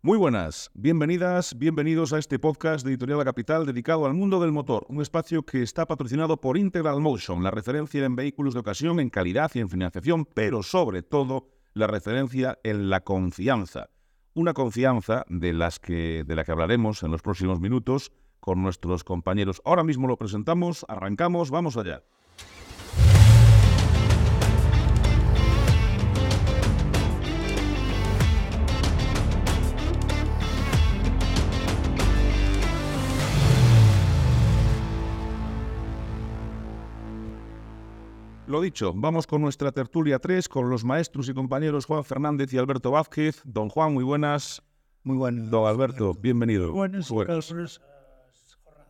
[0.00, 4.52] Muy buenas, bienvenidas, bienvenidos a este podcast de Editorial La Capital dedicado al mundo del
[4.52, 9.00] motor, un espacio que está patrocinado por Integral Motion, la referencia en vehículos de ocasión,
[9.00, 13.90] en calidad y en financiación, pero sobre todo la referencia en la confianza.
[14.34, 19.02] Una confianza de, las que, de la que hablaremos en los próximos minutos con nuestros
[19.02, 19.60] compañeros.
[19.64, 22.04] Ahora mismo lo presentamos, arrancamos, vamos allá.
[38.48, 42.56] Lo dicho, vamos con nuestra tertulia 3 con los maestros y compañeros Juan Fernández y
[42.56, 43.42] Alberto Vázquez.
[43.44, 44.62] Don Juan, muy buenas.
[45.02, 45.50] Muy buenas.
[45.50, 46.72] Don Alberto, bienvenido.
[46.72, 47.46] Buenas, Buenas.
[47.46, 47.80] calurosas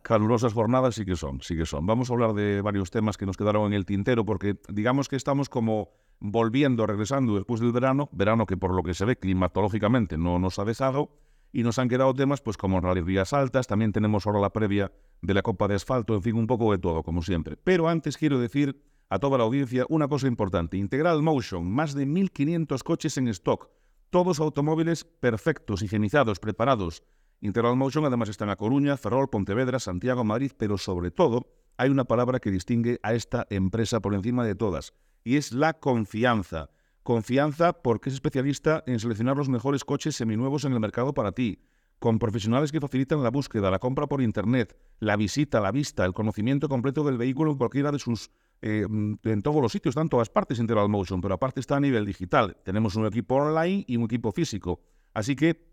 [0.01, 1.85] Calurosas jornadas sí que son, sí que son.
[1.85, 5.17] Vamos a hablar de varios temas que nos quedaron en el tintero porque digamos que
[5.17, 5.89] estamos como
[6.21, 10.57] volviendo, regresando después del verano, verano que por lo que se ve climatológicamente no nos
[10.59, 11.09] ha dejado
[11.51, 14.93] y nos han quedado temas pues como Rally Rías Altas, también tenemos ahora la previa
[15.21, 17.57] de la Copa de Asfalto, en fin, un poco de todo, como siempre.
[17.57, 20.77] Pero antes quiero decir a toda la audiencia una cosa importante.
[20.77, 23.69] Integral Motion, más de 1.500 coches en stock,
[24.09, 27.03] todos automóviles perfectos, higienizados, preparados.
[27.41, 31.89] Integral Motion además está en A Coruña, Ferrol, Pontevedra, Santiago, Madrid, pero sobre todo hay
[31.89, 34.93] una palabra que distingue a esta empresa por encima de todas,
[35.23, 36.69] y es la confianza.
[37.03, 41.63] Confianza porque es especialista en seleccionar los mejores coches seminuevos en el mercado para ti,
[41.97, 46.13] con profesionales que facilitan la búsqueda, la compra por Internet, la visita, la vista, el
[46.13, 48.85] conocimiento completo del vehículo en cualquiera de sus eh,
[49.23, 52.05] en todos los sitios, están en todas partes Integral Motion, pero aparte está a nivel
[52.05, 52.57] digital.
[52.63, 54.81] Tenemos un equipo online y un equipo físico.
[55.13, 55.69] Así que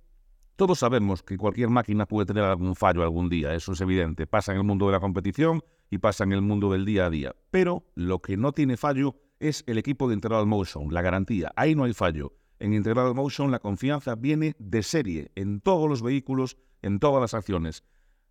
[0.56, 4.26] todos sabemos que cualquier máquina puede tener algún fallo algún día, eso es evidente.
[4.26, 7.10] Pasa en el mundo de la competición y pasa en el mundo del día a
[7.10, 7.36] día.
[7.50, 11.52] Pero lo que no tiene fallo es el equipo de Integral Motion, la garantía.
[11.56, 12.32] Ahí no hay fallo.
[12.58, 17.34] En Integral Motion la confianza viene de serie en todos los vehículos, en todas las
[17.34, 17.84] acciones.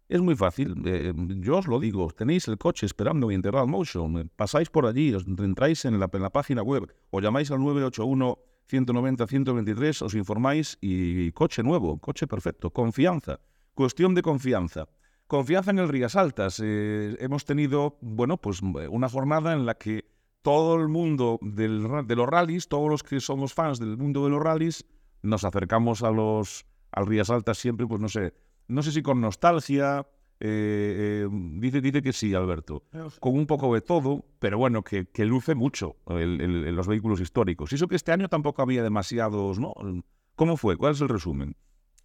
[0.07, 4.19] Es muy fácil, eh, yo os lo digo, tenéis el coche esperando en Integral Motion,
[4.19, 10.13] eh, pasáis por allí, os entráis en la, página web o llamáis al 981-190-123, os
[10.13, 13.39] informáis y coche nuevo, coche perfecto, confianza,
[13.73, 14.87] cuestión de confianza.
[15.25, 16.61] Confianza en el Rías Altas.
[16.63, 20.05] Eh, hemos tenido, bueno, pues una jornada en la que
[20.43, 24.29] todo el mundo del de los rallies, todos los que somos fans del mundo de
[24.29, 24.85] los rallies,
[25.23, 28.35] nos acercamos a los al Rías Altas siempre, pues no sé,
[28.67, 30.05] no sé si con nostalgia,
[30.39, 32.83] eh, eh, dice, dice que sí, Alberto,
[33.19, 37.71] con un poco de todo, pero bueno, que, que luce mucho el- los vehículos históricos.
[37.71, 39.73] Y eso que este año tampoco había demasiados, ¿no?
[40.35, 40.75] ¿Cómo fue?
[40.77, 41.55] ¿Cuál es el resumen?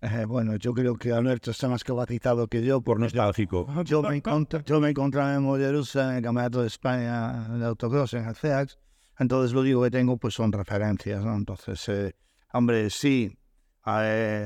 [0.03, 2.81] Eh, bueno, yo creo que Alberto está más capacitado que yo.
[2.81, 3.67] Por nostálgico.
[3.85, 8.15] Yo me, encontré, yo me encontraba en Mollerusa en el Campeonato de España de Autocross
[8.15, 8.79] en el CEAX.
[9.19, 11.35] Entonces lo único que tengo pues son referencias, ¿no?
[11.37, 12.15] Entonces,
[12.55, 13.37] hombre, sí,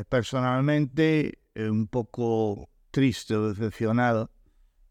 [0.08, 4.30] personalmente eh, un poco triste o decepcionado.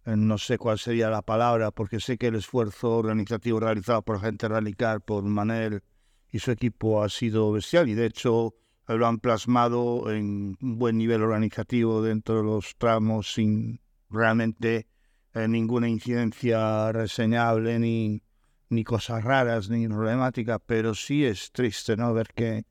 [0.06, 4.19] Eh, no sé cuál sería la palabra, porque sé que el esfuerzo organizativo realizado por
[4.19, 5.84] gente radical, por Manel
[6.31, 8.56] y su equipo ha sido bestial y de hecho
[8.88, 13.79] lo han plasmado en un buen nivel organizativo dentro de los tramos sin
[14.09, 14.88] realmente
[15.34, 18.23] eh, ninguna incidencia reseñable ni,
[18.69, 22.66] ni cosas raras ni problemáticas, pero sí es triste no ver que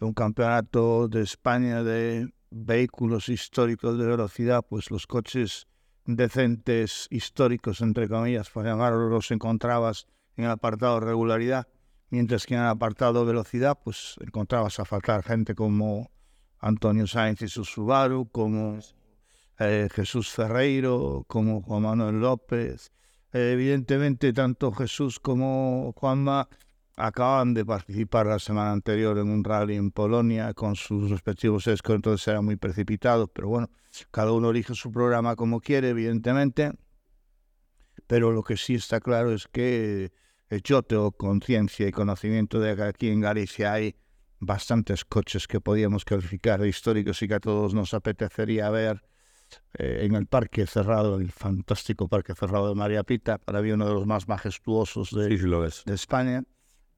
[0.00, 5.66] un campeonato de España de vehículos históricos de velocidad, pues los coches
[6.06, 10.06] decentes históricos, entre comillas, por llamarlos, los encontrabas
[10.36, 11.66] en el apartado regularidad,
[12.10, 16.10] mientras que en el apartado velocidad, pues encontrabas a faltar gente como
[16.60, 18.78] Antonio Sáenz y su Subaru, como
[19.58, 22.92] eh, Jesús Ferreiro, como Juan Manuel López.
[23.32, 26.48] Evidentemente, tanto Jesús como Juanma
[26.96, 31.96] acaban de participar la semana anterior en un rally en Polonia con sus respectivos escos,
[31.96, 33.70] entonces era muy precipitado, pero bueno,
[34.10, 36.72] cada uno elige su programa como quiere, evidentemente.
[38.06, 40.12] Pero lo que sí está claro es que
[40.50, 43.96] eh, yo tengo conciencia y conocimiento de que aquí en Galicia hay
[44.40, 49.02] bastantes coches que podíamos calificar de históricos y que a todos nos apetecería ver
[49.78, 53.86] eh, en el parque cerrado, el fantástico parque cerrado de María Pita, para mí uno
[53.86, 55.82] de los más majestuosos de, Sí, sí lo es.
[55.86, 56.44] de España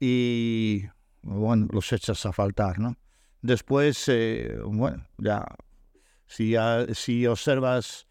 [0.01, 0.85] y
[1.23, 2.97] bueno, los echas a faltar, ¿no?
[3.43, 5.47] Después, eh, bueno, ya
[6.27, 6.55] si,
[6.95, 8.07] si observas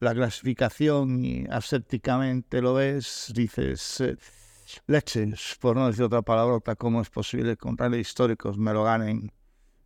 [0.00, 4.16] la clasificación y asépticamente lo ves, dices, eh,
[4.86, 8.84] leches, por no decir otra palabrota, ¿cómo es posible que con rally históricos me lo
[8.84, 9.30] ganen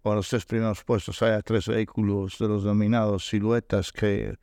[0.02, 1.20] por los tres primeros puestos?
[1.22, 4.36] Haya tres vehículos de los denominados siluetas que,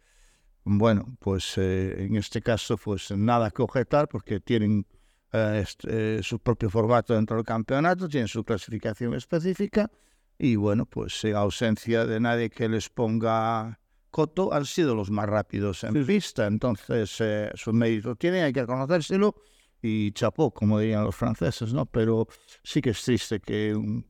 [0.64, 4.86] bueno, pues eh, en este caso, pues nada que objetar porque tienen
[5.32, 9.90] este, eh, su propio formato dentro del campeonato, tienen su clasificación específica
[10.38, 13.80] y bueno, pues en ausencia de nadie que les ponga
[14.10, 16.46] coto, han sido los más rápidos en pista.
[16.46, 19.36] Entonces, eh, su mérito tiene, hay que reconocérselo
[19.82, 21.86] y chapó, como dirían los franceses, ¿no?
[21.86, 22.28] Pero
[22.64, 24.06] sí que es triste que un,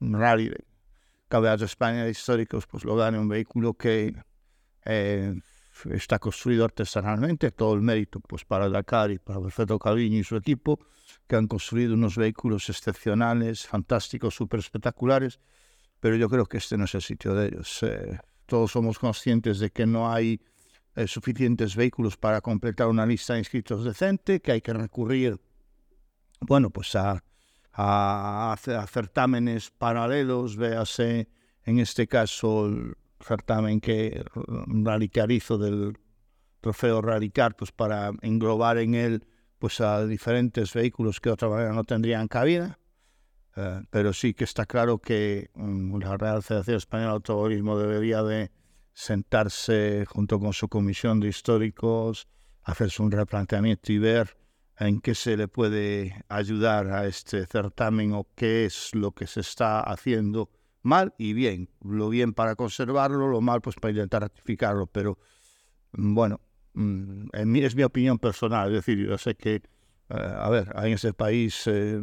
[0.00, 0.64] rally de
[1.28, 4.14] Campeonato de España de históricos pues lo gane un vehículo que
[4.84, 5.34] eh,
[5.90, 10.36] está construido artesanalmente, todo el mérito pues para Dakar y para Alfredo Calviño y su
[10.36, 10.80] equipo,
[11.26, 15.40] que han construido unos vehículos excepcionales, fantásticos, súper espectaculares,
[16.00, 17.82] pero yo creo que este no es el sitio de ellos.
[17.82, 20.40] Eh, todos somos conscientes de que no hay
[20.94, 25.40] eh, suficientes vehículos para completar una lista de inscritos decente, que hay que recurrir,
[26.40, 27.22] bueno, pues a,
[27.72, 31.28] a, a certámenes paralelos, véase
[31.64, 32.70] en este caso
[33.26, 35.98] certamen que Radicar hizo del
[36.60, 39.26] trofeo Radicar, pues para englobar en él
[39.58, 42.78] pues a diferentes vehículos que de otra manera no tendrían cabida.
[43.56, 48.22] Eh, pero sí que está claro que um, la Real Federación Española de Automovilismo debería
[48.22, 48.50] de
[48.92, 52.28] sentarse junto con su comisión de históricos,
[52.62, 54.36] hacerse un replanteamiento y ver
[54.78, 59.40] en qué se le puede ayudar a este certamen o qué es lo que se
[59.40, 60.50] está haciendo
[60.86, 61.68] mal y bien.
[61.82, 64.86] Lo bien para conservarlo, lo mal pues para intentar ratificarlo.
[64.86, 65.18] Pero
[65.92, 66.40] mm, bueno,
[66.74, 68.68] mm, es mi opinión personal.
[68.68, 69.62] Es decir, yo sé que, eh,
[70.08, 72.00] a ver, en ese país eh,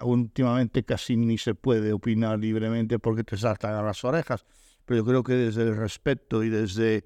[0.00, 4.44] últimamente casi ni se puede opinar libremente porque te saltan a las orejas.
[4.84, 7.04] Pero yo creo que desde el respeto y desde,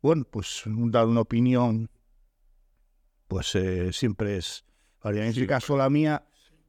[0.00, 1.90] bueno, pues dar una opinión,
[3.28, 4.64] pues eh, siempre es...
[5.04, 6.25] En este caso la mía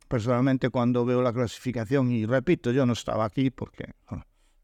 [0.07, 3.94] personalmente cuando veo la clasificación, y repito, yo no estaba aquí porque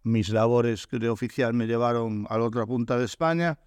[0.03, 3.59] mis labores de oficial me llevaron a la otra punta de España,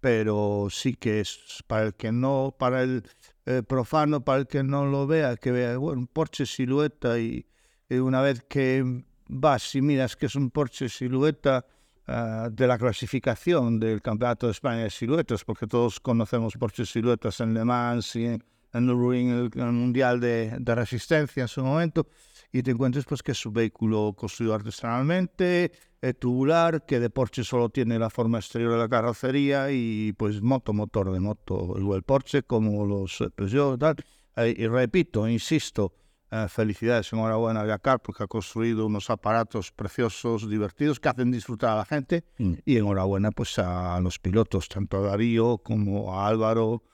[0.00, 3.02] pero sí que es para el que no, para el
[3.46, 7.46] eh, profano, para el que no lo vea, que vea un Porsche silueta y,
[7.90, 11.66] una vez que vas y miras que es un Porsche silueta
[12.06, 17.40] ah, de la clasificación del Campeonato de España de Siluetas, porque todos conocemos Porsche siluetas
[17.40, 22.06] en Le Mans y en, en el, Mundial de, Resistencia en su momento,
[22.52, 25.72] y te encuentres pues que es un vehículo construido artesanalmente,
[26.02, 30.40] eh, tubular, que de Porsche solo tiene la forma exterior de la carrocería y pues
[30.40, 33.96] moto, motor de moto, igual Porsche como los Peugeot tal.
[34.36, 35.92] Eh, y repito, insisto,
[36.32, 41.70] eh, felicidades, enhorabuena a Dakar porque ha construido unos aparatos preciosos, divertidos, que hacen disfrutar
[41.70, 42.24] a la gente.
[42.38, 42.54] Mm.
[42.64, 46.84] Y enhorabuena pues a los pilotos, tanto a Darío como a Álvaro,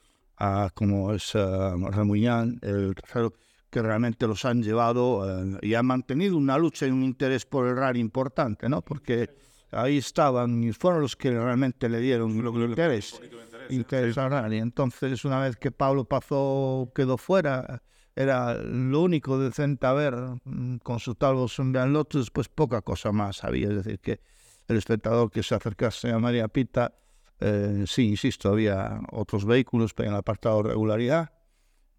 [0.75, 3.33] como es uh, Remuñán, el tercero,
[3.71, 7.67] que realmente los han llevado eh, y han mantenido una lucha y un interés por
[7.67, 8.83] el rally importante, ¿no?
[8.83, 9.31] Porque
[9.71, 13.21] ahí estaban y fueron los que realmente le dieron interés,
[13.71, 14.59] interés al rally.
[14.59, 17.83] Entonces, una vez que Pablo pasó, quedó fuera,
[18.15, 23.13] era lo único decente a ver mm, con su tal Sunbeam Lotus, pues poca cosa
[23.13, 23.69] más había.
[23.69, 24.21] Es decir, que
[24.69, 26.95] el espectador que se acercase a María Pita
[27.41, 31.33] eh, sí, insisto, había otros vehículos en el apartado regularidad,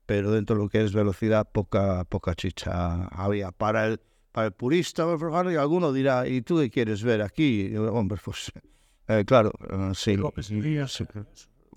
[0.06, 3.52] pero dentro de lo que es velocidad, poca, poca chicha había.
[3.52, 4.02] Para el,
[4.32, 7.76] para el purista, alguno dirá, ¿y tú qué quieres ver aquí?
[7.76, 8.52] Hombre, pues
[9.08, 10.18] eh, claro, eh, sí.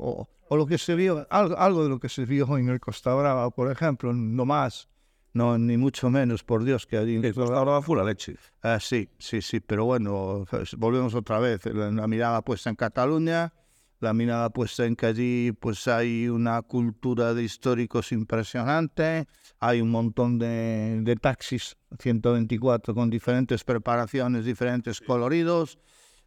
[0.03, 2.81] O, o, lo que se vio, algo, algo, de lo que se vio en el
[2.81, 4.90] Costa Brava, por ejemplo, no más
[5.33, 7.21] no, ni mucho menos, por Dios, que allí...
[7.37, 8.37] Ahora fue la leche.
[8.63, 11.65] Ah, sí, sí, sí, pero bueno, pues, volvemos otra vez.
[11.67, 13.53] La, mirada puesta en Cataluña,
[14.01, 19.27] la mirada puesta en que allí pues hay una cultura de históricos impresionante,
[19.61, 25.79] hay un montón de, de taxis, 124, con diferentes preparaciones, diferentes coloridos.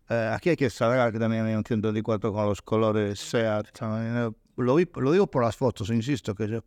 [0.07, 3.67] Eh, aquí hay que saber que también hay un 124 con los colores SEAT.
[3.81, 6.63] Eh, lo, lo digo por las fotos, insisto, que yo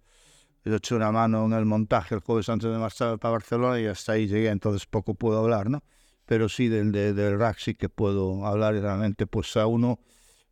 [0.66, 3.86] yo eché una mano en el montaje el jueves antes de marchar para Barcelona y
[3.86, 5.84] hasta ahí llegué, entonces poco puedo hablar, ¿no?
[6.24, 10.00] Pero sí del, del rack sí que puedo hablar y realmente pues a uno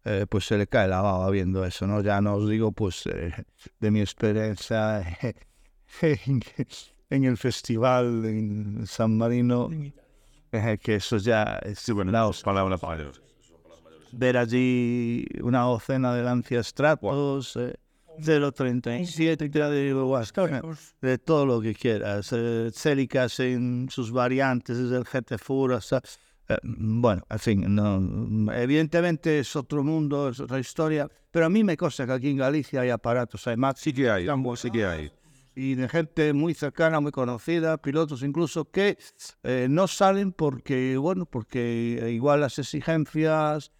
[0.04, 2.00] eh, pues se le cae la baba viendo eso, ¿no?
[2.00, 3.32] Ya no os digo pues eh,
[3.80, 5.02] de mi experiencia
[6.00, 9.68] en, el festival en San Marino,
[10.52, 12.80] eh, que eso ya es sí, bueno, la palabras
[14.12, 17.83] Ver allí una docena de lanciastratos, 037
[18.18, 18.40] de
[21.00, 22.30] de todo lo que quieras.
[22.32, 26.02] Eh, Célicas en sus variantes, desde el GT Fur hasta.
[26.48, 31.64] Eh, bueno, en fin, no, evidentemente es otro mundo, es otra historia, pero a mí
[31.64, 33.78] me consta que aquí en Galicia hay aparatos, hay más.
[33.78, 35.10] Sí que hay, sí que hay.
[35.56, 38.98] Y de gente muy cercana, muy conocida, pilotos incluso, que
[39.44, 43.70] eh, no salen porque, bueno, porque igual las exigencias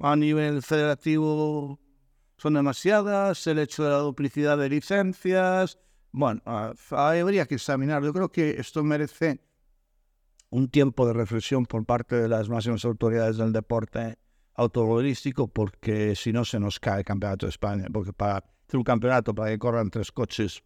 [0.00, 1.78] a nivel federativo
[2.44, 5.78] son demasiadas, el hecho de la duplicidad de licencias.
[6.12, 6.42] Bueno,
[6.90, 8.04] habría que examinar.
[8.04, 9.40] Yo creo que esto merece
[10.50, 14.18] un tiempo de reflexión por parte de las máximas autoridades del deporte
[14.56, 18.84] automovilístico, porque si no se nos cae el campeonato de España, porque para hacer un
[18.84, 20.62] campeonato para que corran tres coches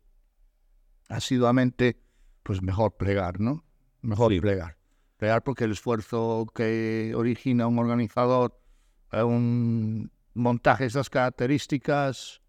[1.08, 2.02] asiduamente,
[2.42, 3.64] pues mejor plegar, ¿no?
[4.02, 4.40] Mejor Sí.
[4.40, 4.76] plegar.
[5.16, 8.61] Plegar porque el esfuerzo que origina un organizador,
[9.12, 12.40] eh, un montaje de esas características,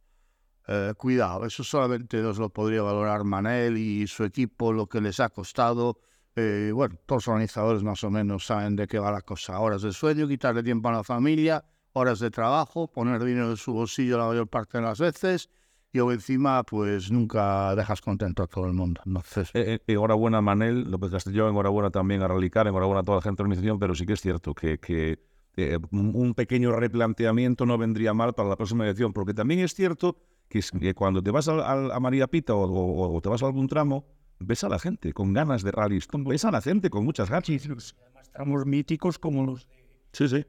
[0.67, 5.19] eh, cuidado, eso solamente nos lo podría valorar Manel y su equipo, lo que les
[5.19, 5.99] ha costado.
[6.35, 9.59] Eh, bueno, todos los organizadores más o menos saben de qué va la cosa.
[9.59, 13.73] Horas de sueño, quitarle tiempo a la familia, horas de trabajo, poner dinero en su
[13.73, 15.49] bolsillo la mayor parte de las veces
[15.91, 19.01] y o encima pues nunca dejas contento a todo el mundo.
[19.05, 23.21] Entonces, Eh, eh, enhorabuena Manel López Castellón, enhorabuena también a Rallycar, enhorabuena a toda la
[23.21, 25.19] gente de la organización, pero sí que es cierto que, que,
[25.57, 30.17] eh, un pequeño replanteamiento no vendría mal para la próxima edición, porque también es cierto
[30.47, 33.29] que, es- que cuando te vas al- al- a, María Pita o, o- o te
[33.29, 34.05] vas a algún tramo,
[34.39, 37.49] ves a la gente con ganas de rallies, ves a la gente con muchas ganas.
[37.49, 37.95] Además,
[38.31, 39.73] tramos míticos como los de
[40.13, 40.45] Sí, sí.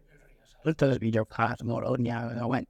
[0.64, 2.66] Altas, Villocas, Moroña, bueno.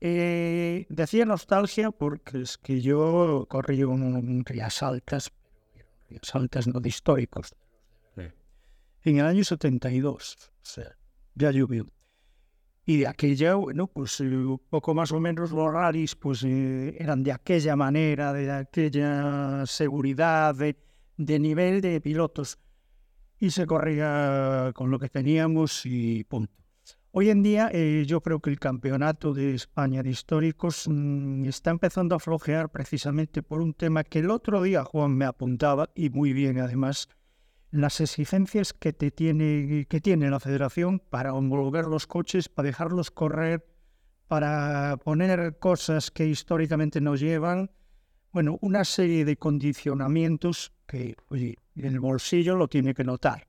[0.00, 5.30] Eh, decía nostalgia porque es que yo corrí un, un Rías Altas,
[5.74, 7.54] pero Rías Altas no de históricos.
[9.04, 10.96] En el año 72, o sea,
[11.38, 11.86] ya llovió.
[12.84, 14.26] Y de aquella, bueno, pues eh,
[14.70, 20.54] poco más o menos los rallies pues eh, eran de aquella manera, de aquella seguridad,
[20.54, 20.76] de,
[21.16, 22.58] de nivel de pilotos.
[23.38, 26.58] Y se corría con lo que teníamos y punto.
[27.10, 31.70] Hoy en día eh, yo creo que el campeonato de España de históricos mm, está
[31.70, 36.10] empezando a flojear precisamente por un tema que el otro día Juan me apuntaba, y
[36.10, 37.08] muy bien además,
[37.70, 43.10] las exigencias que, te tiene, que tiene la federación para homologar los coches, para dejarlos
[43.10, 43.66] correr,
[44.26, 47.70] para poner cosas que históricamente nos llevan,
[48.32, 53.48] bueno, una serie de condicionamientos que el bolsillo lo tiene que notar.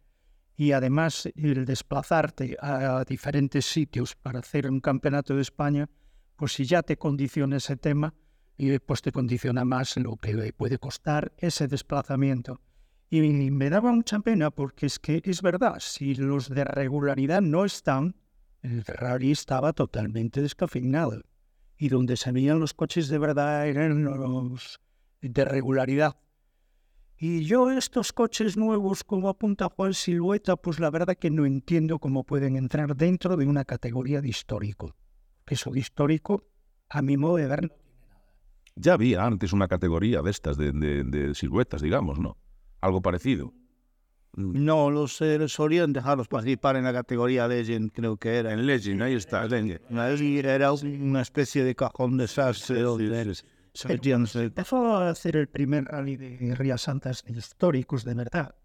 [0.55, 5.89] Y además el desplazarte a diferentes sitios para hacer un campeonato de España,
[6.35, 8.13] pues si ya te condiciona ese tema,
[8.59, 12.59] y pues te condiciona más lo que puede costar ese desplazamiento.
[13.11, 17.65] Y me daba mucha pena porque es que es verdad, si los de regularidad no
[17.65, 18.15] están,
[18.61, 21.23] el Ferrari estaba totalmente descafeinado.
[21.75, 24.79] Y donde se veían los coches de verdad eran los
[25.21, 26.17] de regularidad.
[27.17, 31.97] Y yo estos coches nuevos, como apunta Juan Silueta, pues la verdad que no entiendo
[31.99, 34.95] cómo pueden entrar dentro de una categoría de histórico.
[35.47, 36.43] Eso de histórico,
[36.89, 37.75] a mi modo de ver, no
[38.75, 42.37] Ya había antes una categoría de estas, de siluetas, digamos, ¿no?
[42.81, 43.53] Algo parecido.
[44.33, 48.53] no los eh, solían dejarlos participar en la categoría Legend, creo que era.
[48.53, 49.45] En Legend, ahí está.
[49.47, 49.99] Legend.
[49.99, 53.35] Ahí Era una especie de cajón desastre donde
[53.73, 58.55] se metían- se- empezó a hacer el primer rally de Rías Santas históricos de verdad.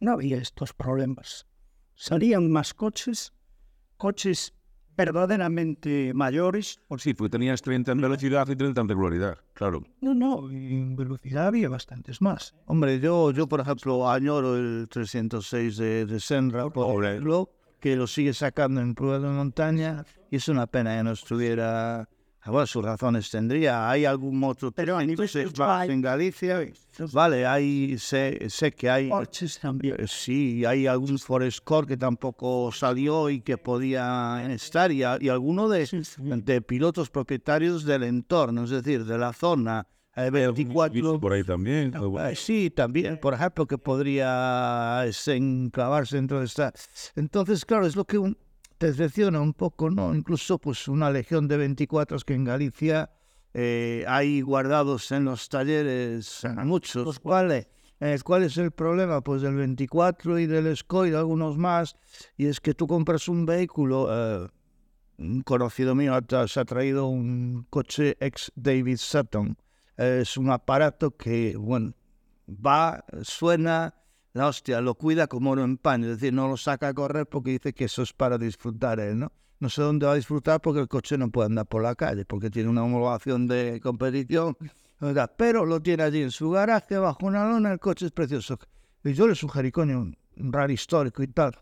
[0.00, 1.46] No había estos problemas.
[1.94, 3.32] Salían más coches,
[3.96, 4.54] coches
[4.98, 6.80] verdaderamente mayores.
[6.88, 9.84] Pues sí, porque tenías 30 en velocidad y 30 en regularidad, claro.
[10.00, 12.54] No, no, en velocidad había bastantes más.
[12.66, 18.08] Hombre, yo, yo por ejemplo añoro el 306 de, de Senra, por ejemplo, que lo
[18.08, 22.08] sigue sacando en pruebas de montaña y es una pena que no estuviera...
[22.48, 23.88] ah, Bueno, sus razones tendría.
[23.90, 26.66] Hay algún otro Pero a nivel 306 de- más en Galicia.
[27.12, 29.10] Vale, hay, sé, sé que hay...
[29.62, 29.94] También.
[29.98, 35.28] Eh, Sí, hay algún Forest Core que tampoco salió y que podía estar, y, y
[35.28, 35.86] alguno de,
[36.18, 39.86] de pilotos propietarios del entorno, es decir, de la zona.
[40.16, 41.92] eh, 24, Por ahí también.
[41.94, 46.72] eh, sí, también, por ejemplo, que podría este, enclavarse dentro de esta.
[47.14, 48.36] Entonces, claro, es lo que un-
[48.78, 50.14] decepciona un poco, ¿no?
[50.14, 53.10] Incluso, pues, una legión de 24 que en Galicia
[53.54, 57.18] eh, hay guardados en los talleres eh, muchos.
[57.18, 59.20] ¿Cuál, eh, ¿Cuál es el problema?
[59.20, 61.96] Pues del 24 y del SCO y de algunos más.
[62.36, 64.08] Y es que tú compras un vehículo.
[64.10, 64.48] eh,
[65.18, 69.56] un conocido mío ha se ha traído un coche ex David Sutton.
[69.96, 71.92] Es un aparato que, bueno,
[72.48, 73.94] va, suena,
[74.38, 77.26] la hostia, lo cuida como oro en pan, es decir, no lo saca a correr
[77.26, 79.32] porque dice que eso es para disfrutar él, ¿no?
[79.60, 82.24] No sé dónde va a disfrutar porque el coche no puede andar por la calle,
[82.24, 84.56] porque tiene una homologación de competición,
[85.36, 88.58] pero lo tiene allí en su garaje, bajo una lona, el coche es precioso.
[89.02, 91.56] Y yo le sugerí, coño, un, un rally histórico y tal,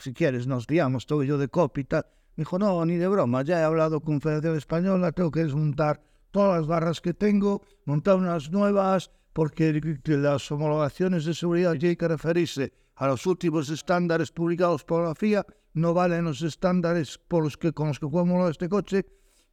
[0.00, 2.06] si quieres nos guiamos, todo yo de copy y tal.
[2.36, 6.02] Me dijo, no, ni de broma, ya he hablado con Federación Española, tengo que desmontar
[6.30, 12.08] todas las barras que tengo, montar unas nuevas, porque las homologaciones de seguridad tienen que
[12.08, 17.58] referirse a los últimos estándares publicados por la FIA, no valen los estándares por los
[17.58, 19.04] que, con los que fue homologado este coche,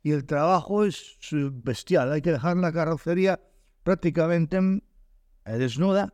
[0.02, 1.18] y el trabajo es
[1.52, 3.42] bestial, hay que dejar la carrocería
[3.84, 6.14] prácticamente eh, desnuda,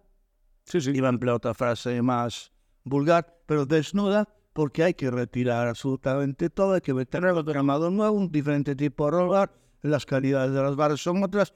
[0.66, 0.90] Sí, sí.
[0.96, 2.52] iba a emplear otra frase más
[2.84, 8.18] vulgar, pero desnuda, porque hay que retirar absolutamente todo, hay que meter el tramado nuevo,
[8.18, 9.52] un diferente tipo de roller,
[9.84, 11.54] las calidades de las barras son otras.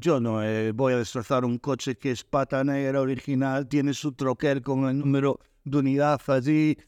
[0.00, 4.12] Yo no eh, voy a destrozar un coche que es pata negra original, tiene su
[4.12, 6.78] troquel con el número de unidad allí,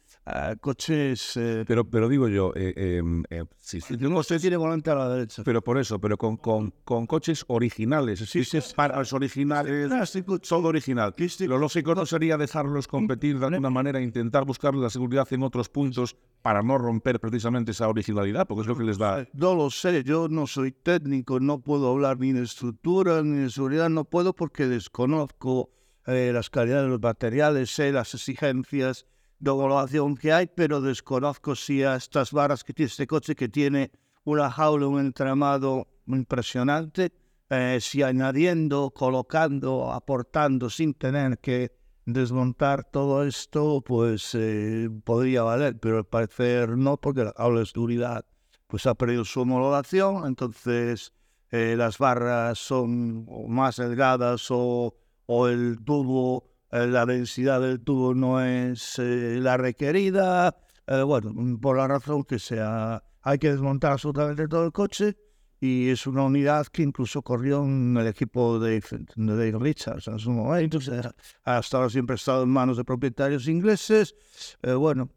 [0.60, 1.36] coches...
[1.36, 4.94] eh, Pero, pero digo yo, eh, eh, eh, sí, sí, no se tiene volante a
[4.96, 5.42] la derecha.
[5.44, 8.18] pero por eso, pero con, con, con coches originales.
[8.20, 11.14] Sí, sí, para los originales, Plástico, son original.
[11.40, 15.68] Lo lógico no sería dejarlos competir de alguna manera, intentar buscar la seguridad en otros
[15.68, 19.26] puntos para no romper precisamente esa originalidad, porque es lo que les da.
[19.32, 23.50] No lo sé, yo no soy técnico, no puedo hablar ni de estructura ni de
[23.50, 25.70] seguridad, no puedo porque desconozco
[26.06, 29.06] eh, las calidades de los materiales, sé las exigencias
[29.38, 33.48] de homologación que hay, pero desconozco si a estas varas que tiene este coche que
[33.48, 33.90] tiene
[34.24, 37.12] una jaula, un entramado impresionante,
[37.50, 41.72] eh, si añadiendo, colocando, aportando sin tener que
[42.04, 47.66] desmontar todo esto, pues eh, podría valer, pero al parecer no, porque la jaula de
[47.66, 48.24] seguridad
[48.66, 51.12] pues ha perdido su homologación, entonces
[51.50, 58.40] eh, las barras son más delgadas o, o el tubo, la densidad del tubo no
[58.40, 60.56] es eh, la requerida,
[60.86, 65.16] eh, bueno, por la razón que sea, hay que desmontar absolutamente todo el coche
[65.60, 68.82] y es una unidad que incluso corrió en el equipo de,
[69.16, 70.78] Dave Richards en su momento,
[71.44, 74.14] hasta ahora siempre ha estado en manos de propietarios ingleses,
[74.62, 75.10] eh, bueno,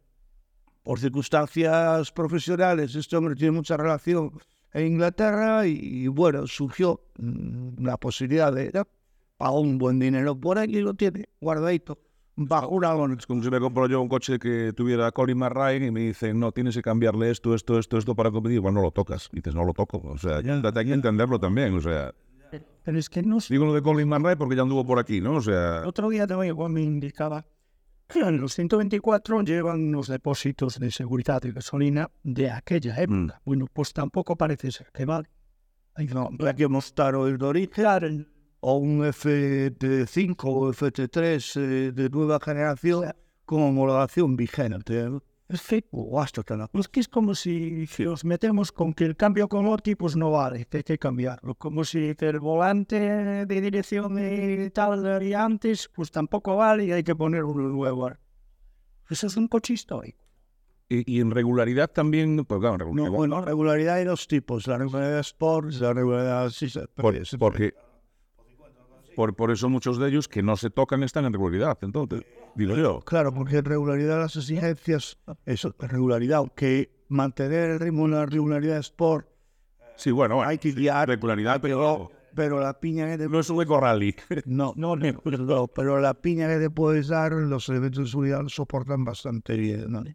[0.84, 4.32] por circunstancias profesionales, este hombre tiene mucha relación
[4.72, 8.88] en Inglaterra y, y, bueno, surgió mm, la posibilidad de ¿no?
[9.39, 11.98] Pagó un buen dinero por ahí y lo tiene guardadito
[12.36, 13.15] bajo una lona.
[13.17, 16.39] Es como si me compro yo un coche que tuviera Colin McRae y me dicen,
[16.39, 18.60] no, tienes que cambiarle esto, esto, esto, esto para competir.
[18.60, 19.29] Bueno, no lo tocas.
[19.31, 19.98] Y dices, no lo toco.
[20.03, 20.62] O sea, Ya.
[20.63, 21.74] hay que entenderlo también.
[21.74, 22.13] O sea,
[22.84, 23.53] Pero es que no sé.
[23.53, 25.36] digo lo de Colin McRae porque ya anduvo por aquí, ¿no?
[25.38, 27.46] O sea, otro día también igual me indicaba
[28.08, 33.39] que en los 124 llevan los depósitos de seguridad de gasolina de aquella época.
[33.46, 35.30] Bueno, pues tampoco parece ser que vale.
[36.13, 38.28] No, Hay que mostrar el origen
[38.62, 43.12] o un FT5 o FT3 eh, de nueva generación
[43.45, 45.00] con homologación vigente.
[45.02, 45.19] ¿eh?
[45.50, 49.06] es que, O hasta que la- es que es como si nos metemos con que
[49.06, 51.56] el cambio con OTI pues no vale, que hay que cambiarlo.
[51.56, 57.04] Como si el volante de dirección y tal de antes pues tampoco vale y hay
[57.04, 58.12] que poner uno nuevo.
[59.10, 60.24] Eso es un coche histórico.
[60.88, 63.17] y, y en regularidad también, pues claro, en No, regularidad.
[63.17, 66.50] bueno, regularidad hay dos tipos, la regularidad Sport y la regularidad...
[66.52, 67.74] Sí, Por- porque
[69.19, 71.77] por, por eso muchos de ellos que no se tocan están en regularidad.
[71.82, 72.23] Entonces,
[72.55, 73.01] digo yo.
[73.01, 78.25] Claro, porque en regularidad las exigencias, eso, en regularidad, aunque mantener el ritmo de la
[78.25, 79.27] regularidad Sport,
[79.97, 83.49] Sí, bueno, bueno, hay que guiar, regularidad, pero pero la piña que te no es
[83.49, 84.15] un eco rally.
[84.45, 88.41] No, no, no, no, pero la piña que te puedes dar, los elementos de seguridad
[88.41, 89.91] lo soportan bastante bien.
[89.91, 90.05] ¿no?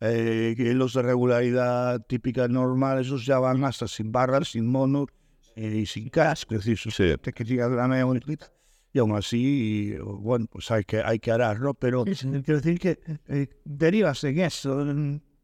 [0.00, 5.08] Eh, que los de regularidad típica normal, esos ya van hasta sin barras, sin mono
[5.56, 7.14] eh, y sin casco, es decir, Sí.
[7.20, 8.52] te que llega de la media bonita.
[8.92, 11.74] Y aún así, y, bueno, pues hay que, hay que arar, ¿no?
[11.74, 14.86] Pero quiero decir que eh, derivas en eso.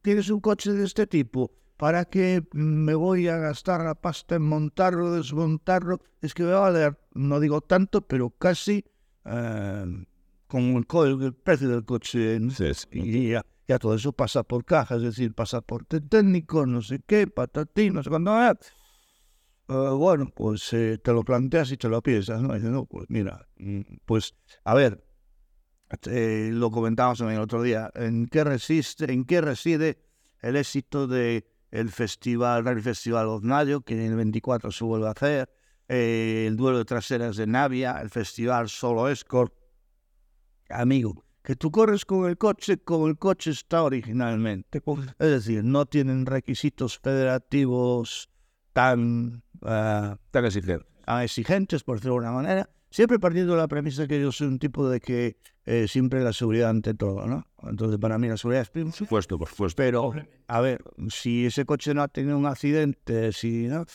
[0.00, 4.42] Tienes un coche de este tipo, ¿para qué me voy a gastar la pasta en
[4.42, 6.00] montarlo, desmontarlo?
[6.22, 8.84] Es que me va a valer, no digo tanto, pero casi
[9.26, 10.04] eh,
[10.46, 12.38] con el, co- el precio del coche.
[12.50, 12.86] Sí, sí.
[12.92, 17.26] Y ya, ya todo eso pasa por caja, es decir, pasaporte técnico, no sé qué,
[17.26, 18.32] patatín, no sé cuándo.
[19.72, 22.52] Eh, bueno, pues eh, te lo planteas y te lo piensas, ¿no?
[22.52, 25.02] Y dices, no, pues mira, mm, pues a ver,
[26.06, 29.98] eh, lo comentábamos también el otro día, ¿en qué, resiste, ¿en qué reside
[30.40, 35.12] el éxito de el festival, el Festival Oznayo, que en el 24 se vuelve a
[35.12, 35.50] hacer,
[35.88, 39.54] eh, el duelo de traseras de Navia, el Festival Solo Escort?
[40.68, 44.82] Amigo, que tú corres con el coche como el coche está originalmente.
[45.18, 48.28] Es decir, no tienen requisitos federativos
[48.72, 50.84] tan ah, Tan exigente.
[51.06, 54.48] a exigentes, por decirlo de alguna manera, siempre partiendo de la premisa que yo soy
[54.48, 57.46] un tipo de que eh, siempre la seguridad ante todo, ¿no?
[57.62, 59.76] Entonces, para mí la seguridad es Por supuesto, por supuesto.
[59.76, 60.12] Pero,
[60.48, 63.86] a ver, si ese coche no ha tenido un accidente, si no,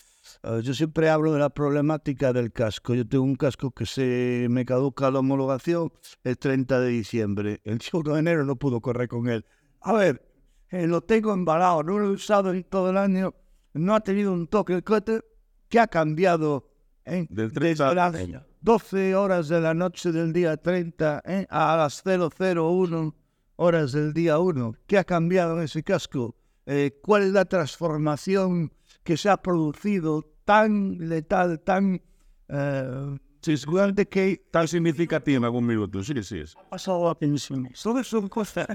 [0.44, 2.94] eh, yo siempre hablo de la problemática del casco.
[2.94, 5.92] Yo tengo un casco que se me caduca la homologación
[6.24, 7.62] el 30 de diciembre.
[7.64, 9.46] El 1 de enero no pudo correr con él.
[9.82, 10.22] A ver,
[10.70, 13.34] eh, lo tengo embalado, no lo he usado en todo el año,
[13.74, 15.22] no ha tenido un toque el coche.
[15.70, 16.70] ¿Qué ha cambiado?
[17.06, 17.26] eh?
[17.30, 18.16] Del Desde 30 las
[18.62, 23.16] 12 horas de la noche del día 30 eh, a las 001
[23.58, 24.74] horas del día 1.
[24.86, 26.36] ¿Qué ha cambiado en ese casco?
[26.66, 32.02] Eh, ¿Cuál es la transformación que se ha producido tan letal, tan...
[32.50, 36.04] eh, Seguramente que Tan significativa en algún minuto.
[36.04, 36.40] Sí, sí.
[36.40, 36.56] Es.
[36.58, 37.82] Ha pasado a pensiones.
[37.82, 38.68] todo son cosas.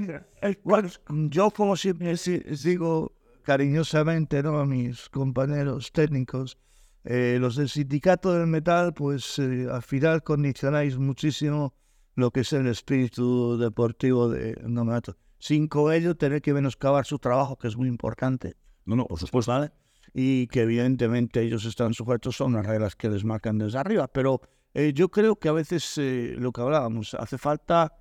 [0.65, 0.89] Bueno,
[1.29, 4.59] yo como siempre si- digo cariñosamente ¿no?
[4.59, 6.57] a mis compañeros técnicos,
[7.05, 11.75] eh, los del sindicato del metal, pues eh, al final condicionáis muchísimo
[12.15, 15.17] lo que es el espíritu deportivo de Nomato.
[15.39, 18.55] Sin con ello tener que menoscabar su trabajo, que es muy importante.
[18.85, 19.51] No, no, por supuesto.
[19.51, 19.73] ¿vale?
[20.15, 24.07] Y que evidentemente ellos están sujetos a unas reglas que les marcan desde arriba.
[24.07, 24.41] Pero
[24.73, 27.97] eh, yo creo que a veces lo que hablábamos, hace falta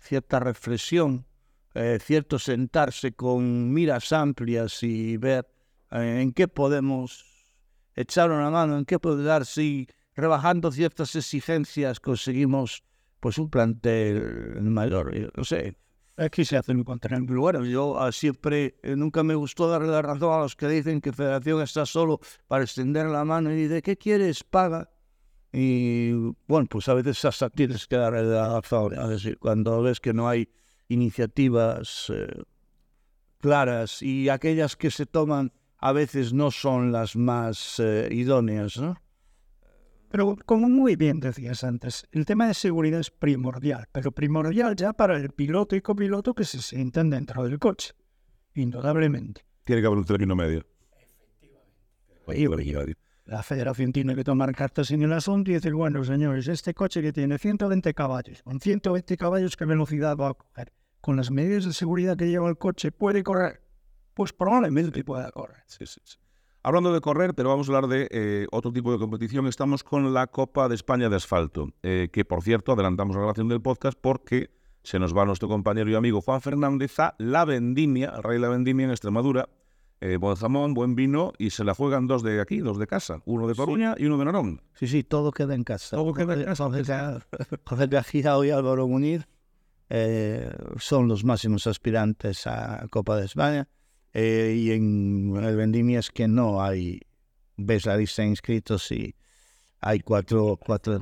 [0.00, 1.26] cierta reflexión,
[2.00, 5.48] cierto sentarse con miras amplias y ver
[5.90, 7.33] en qué podemos
[7.94, 12.82] echar una mano, en qué puede dar si rebajando ciertas exigencias conseguimos
[13.20, 15.14] pues un plantel mayor.
[15.14, 15.76] Yo No sé,
[16.16, 17.26] Aquí se hace un contrario.
[17.26, 21.00] bueno, yo ah, siempre, eh, nunca me gustó darle la razón a los que dicen
[21.00, 24.44] que Federación está solo para extender la mano y dice, ¿qué quieres?
[24.44, 24.90] Paga.
[25.52, 26.12] Y
[26.46, 28.92] bueno, pues a veces hasta tienes que darle la razón.
[29.12, 30.48] Es cuando ves que no hay
[30.86, 32.28] iniciativas eh,
[33.40, 35.52] claras y aquellas que se toman
[35.84, 38.96] a veces no son las más eh, idóneas, ¿no?
[40.08, 44.94] Pero como muy bien decías antes, el tema de seguridad es primordial, pero primordial ya
[44.94, 47.92] para el piloto y copiloto que se sientan dentro del coche,
[48.54, 49.44] indudablemente.
[49.64, 50.64] Tiene que haber un término medio.
[52.24, 52.94] Oye, oye,
[53.26, 57.02] La federación tiene que tomar cartas en el asunto y decir, bueno, señores, este coche
[57.02, 60.72] que tiene 120 caballos, con 120 caballos, ¿qué velocidad va a coger?
[61.02, 63.63] Con las medidas de seguridad que lleva el coche, ¿puede correr?
[64.14, 65.62] Pues probablemente pueda correr.
[65.66, 66.18] Sí, sí, sí.
[66.62, 69.46] Hablando de correr, pero vamos a hablar de eh, otro tipo de competición.
[69.46, 73.48] Estamos con la Copa de España de Asfalto, eh, que por cierto adelantamos la grabación
[73.48, 74.50] del podcast porque
[74.82, 78.48] se nos va nuestro compañero y amigo Juan Fernández a La Vendimia, al Rey La
[78.48, 79.48] Vendimia en Extremadura.
[80.00, 83.20] Eh, buen jamón, buen vino y se la juegan dos de aquí, dos de casa,
[83.24, 84.60] uno de Coruña y uno de Narón.
[84.74, 85.96] Sí, sí, todo queda en casa.
[85.96, 86.68] Todo queda en casa.
[88.44, 89.26] Y Álvaro Munir
[89.88, 93.68] eh, son los máximos aspirantes a Copa de España.
[94.14, 97.00] Eh, y en el Vendimia es que no hay,
[97.56, 99.14] ves la lista de inscritos y
[99.80, 100.98] hay cuatro, cuatro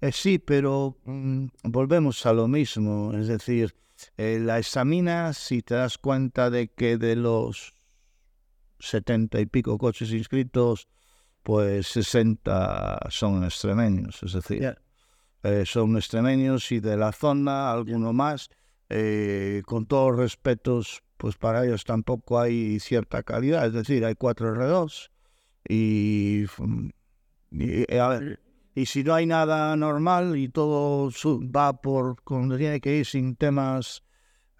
[0.00, 3.12] eh, sí, pero mm, volvemos a lo mismo.
[3.14, 3.74] Es decir,
[4.16, 7.72] eh, la examina si te das cuenta de que de los
[8.78, 10.88] setenta y pico coches inscritos,
[11.42, 14.22] pues 60 son extremeños.
[14.22, 14.78] Es decir, Ya.
[15.42, 18.50] eh, son extremeños y de la zona, alguno más.
[18.90, 23.66] Eh, con todos los respetos, pues para ellos tampoco hay cierta calidad.
[23.66, 25.10] Es decir, hay cuatro R2
[25.68, 26.88] y, mm,
[27.50, 28.40] y, eh, a ver,
[28.74, 33.06] y si no hay nada normal y todo su- va por donde tiene que ir
[33.06, 34.02] sin temas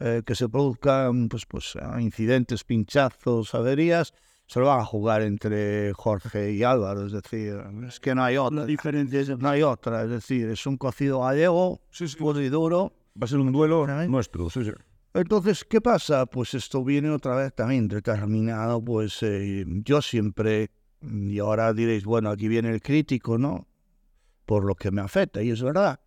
[0.00, 4.14] eh, que se produzcan pues, pues, ah, incidentes, pinchazos, averías,
[4.46, 7.06] se lo van a jugar entre Jorge y Álvaro.
[7.06, 7.54] Es decir,
[7.86, 8.60] es que no hay otra.
[8.60, 9.28] La diferencia es...
[9.28, 10.04] No hay otra.
[10.04, 11.80] Es decir, es un cocido gallego,
[12.18, 12.92] puro y duro.
[13.20, 14.08] Va a ser un duelo ¿Sabes?
[14.08, 14.48] nuestro.
[14.50, 14.70] Sí, sí.
[15.14, 16.26] Entonces, ¿qué pasa?
[16.26, 22.30] Pues esto viene otra vez también determinado, pues eh, yo siempre, y ahora diréis, bueno,
[22.30, 23.66] aquí viene el crítico, ¿no?
[24.44, 26.00] Por lo que me afecta, y es verdad.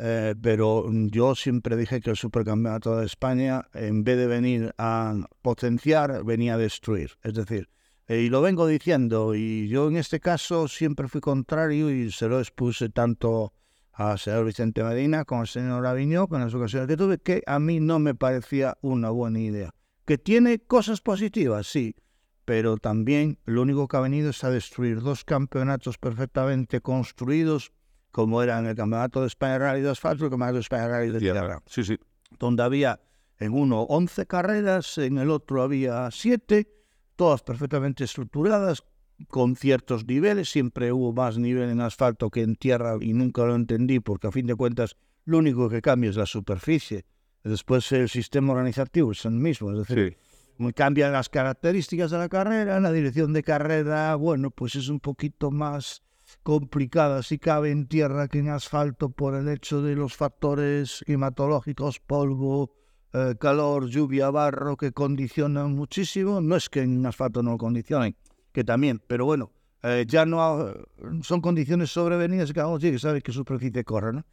[0.00, 5.14] Eh, pero yo siempre dije que el Supercampeonato de España, en vez de venir a
[5.42, 7.12] potenciar, venía a destruir.
[7.22, 7.68] Es decir,
[8.06, 12.28] eh, y lo vengo diciendo, y yo en este caso siempre fui contrario y se
[12.28, 13.52] lo expuse tanto
[13.98, 17.58] al señor Vicente Medina como al señor Aviñó, con las ocasiones que tuve, que a
[17.58, 19.74] mí no me parecía una buena idea.
[20.04, 21.96] Que tiene cosas positivas, sí,
[22.44, 27.72] pero también lo único que ha venido es a destruir dos campeonatos perfectamente construidos,
[28.12, 31.10] como eran el Campeonato de España Rally de Asfalto y el Campeonato de España Rally
[31.10, 31.98] de Tierra Sí, sí.
[32.38, 33.00] donde había
[33.38, 36.68] en uno 11 carreras, en el otro había 7,
[37.16, 38.84] todas perfectamente estructuradas,
[39.26, 43.54] con ciertos niveles, siempre hubo más nivel en asfalto que en tierra y nunca lo
[43.56, 47.04] entendí porque a fin de cuentas lo único que cambia es la superficie.
[47.42, 50.16] Después el sistema organizativo es el mismo, es decir,
[50.58, 50.72] Sí.
[50.74, 55.50] cambian las características de la carrera, la dirección de carrera, bueno, pues es un poquito
[55.50, 56.02] más
[56.42, 62.00] complicada si cabe en tierra que en asfalto por el hecho de los factores climatológicos,
[62.00, 62.74] polvo,
[63.12, 66.40] eh, calor, lluvia, barro, que condicionan muchísimo.
[66.40, 68.16] No es que en asfalto no lo condicionen,
[68.52, 70.74] que también, pero bueno, eh, ya no ha-
[71.22, 74.26] son condiciones sobrevenidas y cada uno tiene que saber qué superficie corre, ¿no?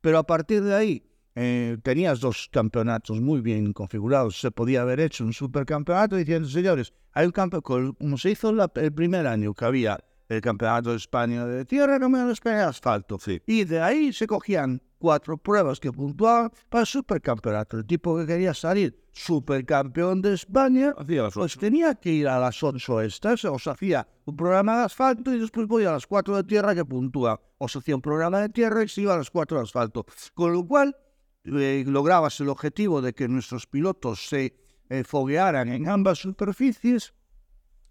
[0.00, 1.02] Pero a partir de ahí,
[1.34, 4.38] eh, tenías dos campeonatos muy bien configurados.
[4.40, 8.70] Se podía haber hecho un supercampeonato diciendo, señores, hay un campeonato, como se hizo la-
[8.74, 12.56] el primer año, que había el campeonato de España de tierra, el campeonato de España
[12.58, 13.18] de asfalto.
[13.18, 13.40] Sí.
[13.46, 17.76] Y de ahí se cogían cuatro pruebas que puntuaban para el supercampeonato.
[17.76, 20.94] El tipo que quería salir supercampeón de España,
[21.34, 25.34] pues tenía que ir a las ocho estas, o se hacía un programa de asfalto
[25.34, 28.38] y después voy a las cuatro de tierra que puntúa, o se hacía un programa
[28.42, 30.06] de tierra y se iba a las cuatro de asfalto.
[30.34, 30.96] Con lo cual,
[31.46, 34.56] eh, lograbas el objetivo de que nuestros pilotos se
[34.88, 37.12] eh, foguearan en ambas superficies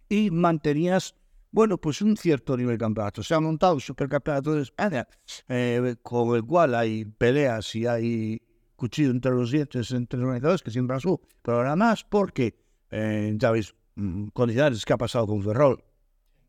[0.08, 1.16] y mantenías,
[1.52, 3.24] bueno, pues un cierto nivel de campeonato.
[3.24, 5.08] Se ha montado un supercampeonato de España
[5.48, 8.42] eh, con el cual hay peleas y hay
[8.76, 12.56] cuchillo entre los dientes entre los organizadores, que siempre su, pero ahora más porque,
[12.90, 15.84] eh, ya veis, mm, condiciones que ha pasado con Ferrol.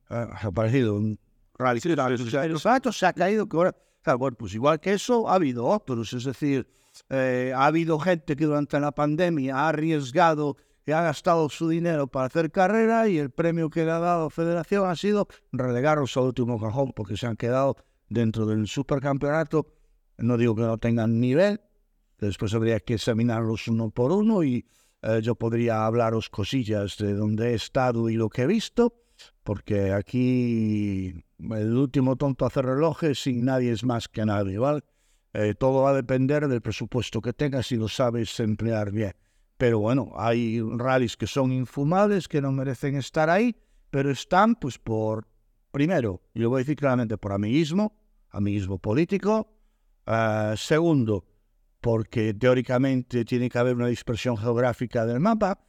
[0.09, 1.19] Ha aparecido un
[1.59, 1.81] rally.
[1.81, 2.59] Sí, sí, sí, el
[2.93, 3.49] se ha caído.
[3.49, 6.12] Que ahora, claro, bueno, pues igual que eso, ha habido otros.
[6.12, 6.69] Es decir,
[7.09, 10.57] eh, ha habido gente que durante la pandemia ha arriesgado
[10.88, 14.88] ha gastado su dinero para hacer carrera y el premio que le ha dado Federación
[14.88, 17.77] ha sido relegarlos al último cajón porque se han quedado
[18.09, 19.66] dentro del supercampeonato.
[20.18, 21.61] No digo que no tengan nivel,
[22.18, 24.66] después habría que examinarlos uno por uno y
[25.03, 29.03] eh, yo podría hablaros cosillas de donde he estado y lo que he visto,
[29.42, 34.83] porque aquí el último tonto hace relojes y nadie es más que nadie, ¿vale?
[35.33, 39.14] Eh, todo va a depender del presupuesto que tengas y lo sabes emplear bien.
[39.62, 43.55] Pero bueno, hay rallies que son infumables, que no merecen estar ahí,
[43.90, 45.29] pero están pues por,
[45.70, 47.96] primero, y lo voy a decir claramente, por amiguismo,
[48.31, 49.55] amiguismo político.
[50.05, 51.25] Eh, segundo,
[51.81, 55.61] porque teóricamente tiene que haber una dispersión geográfica del mapa.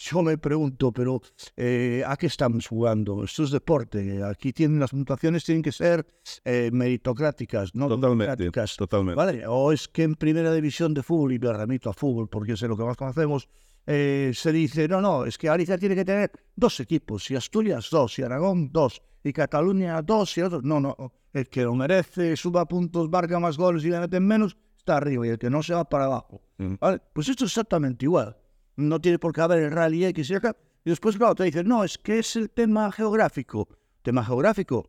[0.00, 1.20] Yo me pregunto, pero
[1.56, 3.24] eh, ¿a qué estamos jugando?
[3.24, 4.22] Esto es deporte.
[4.22, 6.06] Aquí tienen las puntuaciones tienen que ser
[6.44, 8.76] eh, meritocráticas, no Totalmente, democráticas.
[8.76, 9.16] totalmente.
[9.16, 9.44] ¿Vale?
[9.48, 12.62] O es que en primera división de fútbol, y me remito a fútbol porque es
[12.62, 13.48] lo que más conocemos,
[13.88, 17.88] eh, se dice, no, no, es que Galicia tiene que tener dos equipos, y Asturias
[17.90, 20.62] dos, y Aragón dos, y Cataluña dos, y otros.
[20.62, 20.94] No, no,
[21.32, 25.26] el que lo merece suba puntos, marca más goles y le meten menos, está arriba,
[25.26, 26.40] y el que no se va para abajo.
[26.56, 27.00] ¿Vale?
[27.12, 28.36] Pues esto es exactamente igual.
[28.78, 30.56] No tiene por qué haber el rally X y acá.
[30.84, 33.68] Y después, claro, te dicen, no, es que es el tema geográfico.
[34.02, 34.88] Tema geográfico.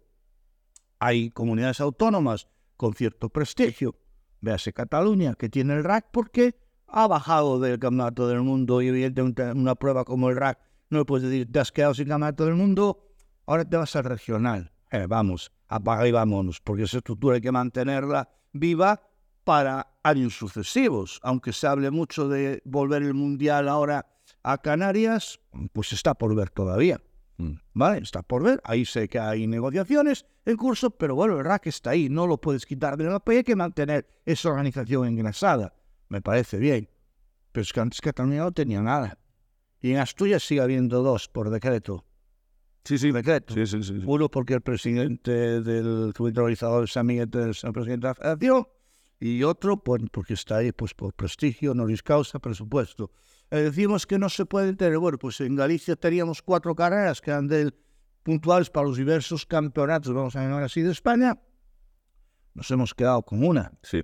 [0.99, 2.47] Hay comunidades autónomas
[2.77, 3.95] con cierto prestigio.
[4.41, 9.51] Véase Cataluña, que tiene el RAC porque ha bajado del campeonato del mundo y evidentemente
[9.51, 10.59] una prueba como el RAC
[10.91, 13.07] no le puedes decir, te has quedado sin campeonato del mundo,
[13.47, 14.71] ahora te vas al regional.
[14.91, 19.01] Eh, vamos, apaga y vámonos, porque esa estructura hay que mantenerla viva
[19.43, 21.19] para años sucesivos.
[21.23, 24.05] Aunque se hable mucho de volver el Mundial ahora
[24.43, 25.39] a Canarias,
[25.73, 27.01] pues está por ver todavía.
[27.37, 27.53] Mm.
[27.73, 27.99] ¿Vale?
[27.99, 28.61] Está por ver.
[28.63, 32.39] Ahí sé que hay negociaciones en curso, pero bueno, el RAC está ahí, no lo
[32.39, 35.73] puedes quitar de la hay que mantener esa organización engrasada.
[36.09, 36.89] Me parece bien.
[37.51, 39.17] Pero es que antes Cataluña no tenía nada.
[39.81, 42.05] Y en Asturias sigue habiendo dos por decreto.
[42.83, 43.11] Sí, sí.
[43.11, 43.53] Decreto.
[43.53, 44.01] Sí, sí, sí.
[44.05, 48.67] Uno porque el presidente del comité organizador es amiguete del señor presidente de la federación
[49.19, 53.11] y otro pues, porque está ahí pues por prestigio, honoris causa, presupuesto.
[53.51, 57.31] Eh, decimos que no se puede tener, bueno, pues en Galicia teníamos cuatro carreras que
[57.31, 57.75] eran del,
[58.23, 61.37] puntuales para los diversos campeonatos, vamos a llamar así, de España.
[62.53, 64.03] Nos hemos quedado con una, Sí.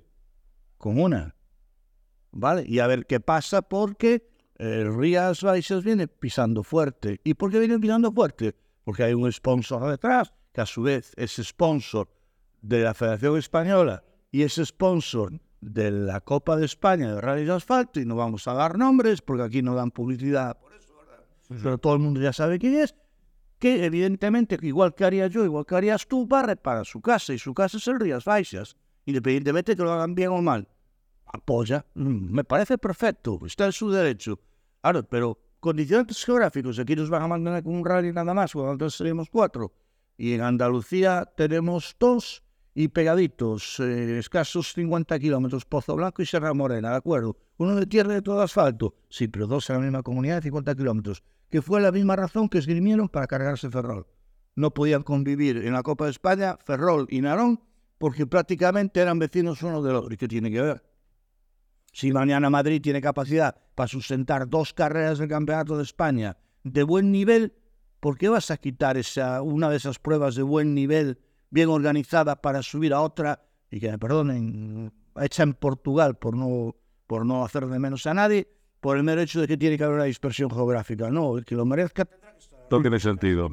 [0.78, 1.34] con una.
[2.32, 2.64] ¿Vale?
[2.66, 7.20] Y a ver qué pasa porque el Rías Baixas viene pisando fuerte.
[7.24, 8.54] ¿Y por qué viene pisando fuerte?
[8.84, 12.08] Porque hay un sponsor detrás, que a su vez es sponsor
[12.60, 14.02] de la Federación Española
[14.36, 18.46] y es sponsor de la Copa de España de Rally de Asfalto, y no vamos
[18.46, 20.92] a dar nombres porque aquí no dan publicidad por eso.
[21.48, 22.94] Pero todo el mundo ya sabe quién es,
[23.58, 27.32] que evidentemente, igual que haría yo, igual que harías tú, va a reparar su casa,
[27.32, 30.68] y su casa es el Rías Baixas, independientemente de que lo hagan bien o mal.
[31.24, 34.38] Apoya, Mm, me parece perfecto, está en su derecho.
[34.82, 38.72] Claro, pero condiciones geográficos, aquí nos van a mantener con un rally nada más, cuando
[38.72, 39.72] entonces seríamos cuatro.
[40.18, 42.42] Y en Andalucía tenemos dos
[42.78, 47.34] y pegaditos, eh, escasos 50 kilómetros, Pozo Blanco y Sierra Morena, ¿de acuerdo?
[47.56, 50.42] Uno de tierra y de todo asfalto, sí, pero dos en la misma comunidad de
[50.42, 54.06] 50 kilómetros, que fue la misma razón que esgrimieron para cargarse Ferrol.
[54.56, 57.62] No podían convivir en la Copa de España Ferrol y Narón
[57.96, 60.12] porque prácticamente eran vecinos uno del otro.
[60.12, 60.84] ¿Y qué tiene que ver?
[61.94, 67.10] Si mañana Madrid tiene capacidad para sustentar dos carreras del Campeonato de España de buen
[67.10, 67.54] nivel,
[68.00, 71.18] ¿por qué vas a quitar esa, una de esas pruebas de buen nivel,
[71.50, 76.74] bien organizada, para subir a otra, y que me perdonen, hecha en Portugal por no,
[77.06, 78.48] por no hacer de menos a nadie,
[78.80, 81.10] por el mero hecho de que tiene que haber una dispersión geográfica?
[81.10, 82.08] No, el que lo merezca.
[82.70, 83.48] No tiene sentido.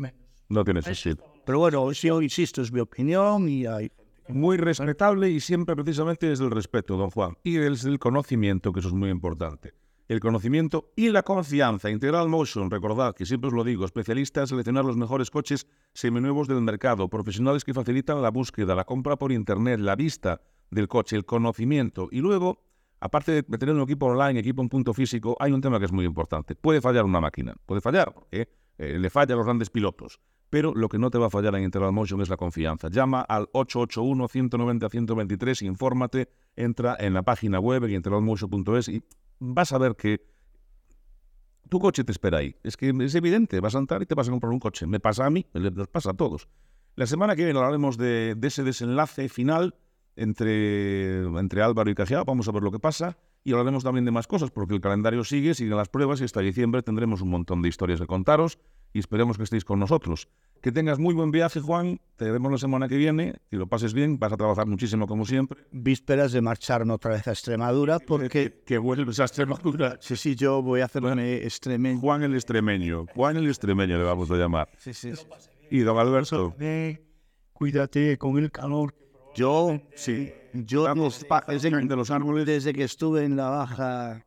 [0.49, 1.23] No tiene sentido.
[1.45, 3.91] Pero bueno, si yo insisto, es mi opinión y hay
[4.29, 8.79] Muy respetable y siempre precisamente desde el respeto, don Juan, y desde el conocimiento, que
[8.79, 9.73] eso es muy importante.
[10.13, 11.89] El conocimiento y la confianza.
[11.89, 16.47] Integral Motion, recordad que siempre os lo digo, especialistas en seleccionar los mejores coches seminuevos
[16.47, 21.15] del mercado, profesionales que facilitan la búsqueda, la compra por internet, la vista del coche,
[21.15, 22.63] el conocimiento y luego,
[22.99, 25.91] aparte de tener un equipo online, equipo en punto físico, hay un tema que es
[25.91, 26.55] muy importante.
[26.55, 30.73] Puede fallar una máquina, puede fallar, porque eh, le falla a los grandes pilotos, pero
[30.75, 32.89] lo que no te va a fallar en Integral Motion es la confianza.
[32.89, 39.03] Llama al 881-190-123, infórmate, entra en la página web en integralmotion.es y
[39.43, 40.25] vas a ver que
[41.69, 42.55] tu coche te espera ahí.
[42.63, 44.87] Es que es evidente, vas a entrar y te vas a comprar un coche.
[44.87, 46.47] Me pasa a mí, les pasa a todos.
[46.95, 49.75] La semana que viene hablaremos de, ese desenlace final
[50.15, 54.11] entre, entre Álvaro y Cajiao, vamos a ver lo que pasa y hablaremos también de
[54.11, 57.61] más cosas, porque el calendario sigue, siguen las pruebas y hasta diciembre tendremos un montón
[57.61, 58.59] de historias que contaros
[58.93, 60.29] y esperemos que estéis con nosotros.
[60.61, 63.93] Que tengas muy buen viaje, Juan, te vemos la semana que viene, que lo pases
[63.93, 65.65] bien, vas a trabajar muchísimo como siempre.
[65.71, 68.29] Vísperas de marcharme otra vez a Extremadura, porque...
[68.29, 69.97] Que, que vuelves a Extremadura.
[69.99, 71.99] Sí, sí, yo voy a hacerme extremeño.
[71.99, 74.69] Juan el extremeño, Juan el extremeño le vamos a llamar.
[74.77, 75.25] Sí, sí, sí.
[75.69, 76.55] Y don Alberto,
[77.51, 78.95] Cuídate con el calor.
[79.35, 82.45] Yo, sí, yo desde, desde, de los árboles.
[82.45, 84.25] desde que estuve en la baja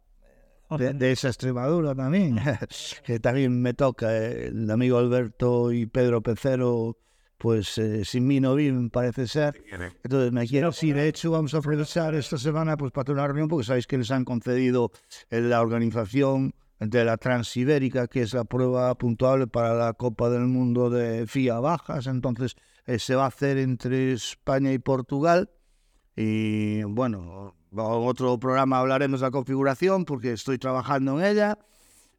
[0.70, 2.38] de, de esa Extremadura también,
[3.04, 6.98] que también me toca eh, el amigo Alberto y Pedro Pecero,
[7.38, 9.62] pues eh, sin mí no viven, parece ser.
[10.02, 13.26] Entonces me quiero, sí, de hecho vamos a aprovechar esta semana pues para tener una
[13.28, 14.90] reunión, porque sabéis que les han concedido
[15.30, 20.46] en la organización de la Transibérica, que es la prueba puntuable para la Copa del
[20.46, 25.50] Mundo de FIA Bajas, entonces eh, se va a hacer entre España y Portugal.
[26.14, 31.58] Y bueno, en otro programa hablaremos de la configuración porque estoy trabajando en ella.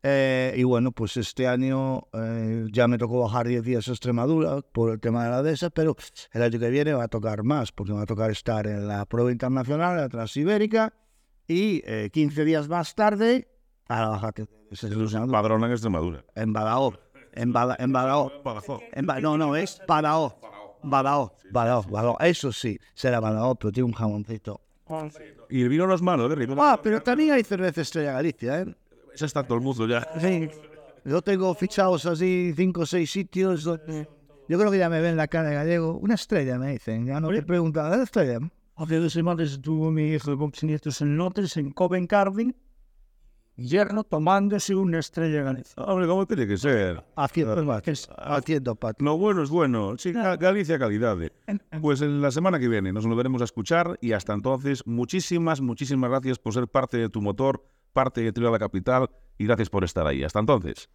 [0.04, 4.62] Eh, y bueno, pues este año eh, ya me tocó bajar 10 días a Extremadura
[4.62, 5.96] por el tema de la DESA, pero
[6.32, 8.88] el año que viene va a tocar más, porque me va a tocar estar en
[8.88, 10.94] la prueba internacional, la Transibérica,
[11.48, 13.48] y eh, 15 días más tarde
[13.88, 14.32] a la baja
[15.32, 16.24] Padrón en Extremadura.
[16.36, 17.00] en Badajoz.
[17.34, 18.34] En, Bada- en Badajoz.
[18.94, 20.36] En Ba- no, no, es Badajoz.
[20.84, 22.18] Badajoz, Badajoz, Badajoz.
[22.22, 24.62] Eso sí, será Badajoz, pero tiene un jamoncito.
[25.50, 26.48] Y el vino no es malo, ¿eh?
[26.58, 28.76] Ah, pero también hay cerveza Estrella Galicia, ¿eh?
[29.14, 30.08] Esa está todo el mundo ya.
[30.20, 30.50] Sí.
[31.06, 34.08] Yo tengo fichados así cinco o seis sitios donde...
[34.50, 35.98] Yo creo que ya me ven la cara de gallego.
[35.98, 37.06] Una estrella, me dicen.
[37.06, 38.40] Ya no te preguntan, ¿es estrella?
[38.76, 42.56] Hace dos semanas estuvo mi hijo de boxinitos en Londres, en Covent Garden,
[43.58, 45.84] yerno tomándose una estrella Galicia.
[45.84, 47.04] Hombre, ¿cómo tiene que ser?
[47.16, 49.96] Haciendo, Que es- haciendo pat- Lo bueno es bueno.
[49.98, 51.18] Sí, Ga- Galicia calidad.
[51.82, 56.10] Pues en la semana que viene nos volveremos a escuchar y hasta entonces muchísimas, muchísimas
[56.10, 60.06] gracias por ser parte de tu motor, parte de la Capital y gracias por estar
[60.08, 60.24] ahí.
[60.24, 60.90] Hasta entonces.